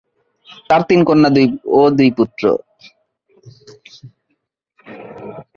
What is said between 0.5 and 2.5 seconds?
তার তিন কন্যা ও দুই পুত্র।